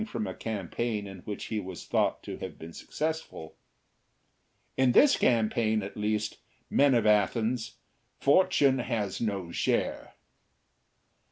[0.07, 3.53] from a campaign in which he was thought to have been successful:
[4.75, 6.39] "In this campaign, at least,
[6.71, 7.75] men of Athens,
[8.19, 10.15] Fortune has no share."